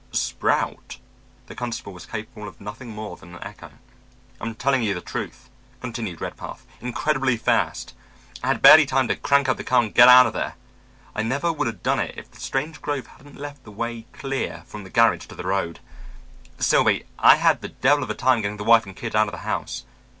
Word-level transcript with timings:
"Sprout?" 0.11 0.97
The 1.45 1.53
constable 1.53 1.93
was 1.93 2.07
capable 2.07 2.47
of 2.47 2.59
nothing 2.59 2.89
more 2.89 3.15
than 3.17 3.35
an 3.35 3.43
echo. 3.43 3.69
"I'm 4.39 4.55
telling 4.55 4.81
you 4.81 4.95
the 4.95 4.99
truth," 4.99 5.51
continued 5.79 6.19
Redpath. 6.19 6.65
"Incredibly 6.79 7.37
fast. 7.37 7.93
I 8.43 8.47
had 8.47 8.63
barely 8.63 8.87
time 8.87 9.07
to 9.09 9.15
crank 9.15 9.47
up 9.47 9.57
the 9.57 9.63
car 9.63 9.83
and 9.83 9.93
get 9.93 10.07
out 10.09 10.25
of 10.25 10.33
there. 10.33 10.55
I 11.13 11.21
never 11.21 11.53
would 11.53 11.67
have 11.67 11.83
done 11.83 11.99
it 11.99 12.17
if 12.17 12.31
the 12.31 12.39
strange 12.41 12.81
growth 12.81 13.05
hadn't 13.05 13.35
left 13.37 13.63
the 13.63 13.69
way 13.71 14.07
clear 14.11 14.63
from 14.65 14.83
the 14.83 14.89
garage 14.89 15.27
to 15.27 15.35
the 15.35 15.43
road. 15.43 15.79
Silby, 16.57 17.03
I 17.19 17.35
had 17.35 17.61
the 17.61 17.69
devil 17.69 18.03
of 18.03 18.09
a 18.09 18.15
time 18.15 18.41
getting 18.41 18.57
the 18.57 18.63
wife 18.63 18.87
and 18.87 18.95
kids 18.95 19.13
out 19.13 19.27
of 19.27 19.33
the 19.33 19.37
house. 19.45 19.85